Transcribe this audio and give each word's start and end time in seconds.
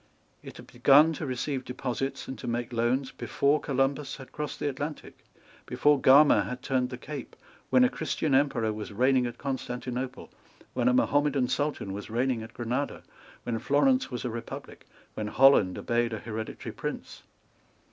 It 0.41 0.57
had 0.57 0.65
begun 0.65 1.13
to 1.13 1.27
receive 1.27 1.63
deposits 1.63 2.27
and 2.27 2.35
to 2.39 2.47
make 2.47 2.73
loans 2.73 3.11
before 3.11 3.59
Columbus 3.59 4.15
had 4.15 4.31
crossed 4.31 4.57
the 4.59 4.67
Atlantic, 4.67 5.23
before 5.67 6.01
Gama 6.01 6.41
had 6.45 6.63
turned 6.63 6.89
the 6.89 6.97
Cape, 6.97 7.35
when 7.69 7.83
a 7.83 7.89
Christian 7.89 8.33
Emperor 8.33 8.73
was 8.73 8.91
reigning 8.91 9.27
at 9.27 9.37
Constantinople, 9.37 10.31
when 10.73 10.87
a 10.87 10.93
Mahomedan 10.95 11.49
Sultan 11.49 11.93
was 11.93 12.09
reigning 12.09 12.41
at 12.41 12.55
Granada, 12.55 13.03
when 13.43 13.59
Florence 13.59 14.09
was 14.09 14.25
a 14.25 14.31
Republic, 14.31 14.87
when 15.13 15.27
Holland 15.27 15.77
obeyed 15.77 16.13
a 16.13 16.17
hereditary 16.17 16.73
Prince. 16.73 17.21